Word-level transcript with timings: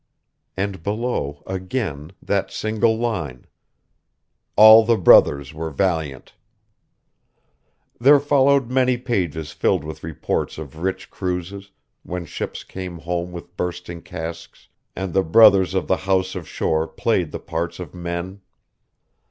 And 0.57 0.81
below, 0.81 1.43
again, 1.45 2.11
that 2.23 2.49
single 2.49 2.97
line: 2.97 3.45
"'All 4.55 4.83
the 4.83 4.97
brothers 4.97 5.53
were 5.53 5.69
valiant.'" 5.69 6.33
There 7.99 8.19
followed 8.19 8.71
many 8.71 8.97
pages 8.97 9.51
filled 9.51 9.83
with 9.83 10.03
reports 10.03 10.57
of 10.57 10.77
rich 10.79 11.11
cruises, 11.11 11.69
when 12.01 12.25
ships 12.25 12.63
came 12.63 12.97
home 12.97 13.31
with 13.31 13.55
bursting 13.55 14.01
casks, 14.01 14.69
and 14.95 15.13
the 15.13 15.21
brothers 15.21 15.75
of 15.75 15.85
the 15.87 15.97
House 15.97 16.33
of 16.33 16.47
Shore 16.47 16.87
played 16.87 17.29
the 17.31 17.37
parts 17.37 17.77
of 17.79 17.93
men. 17.93 18.41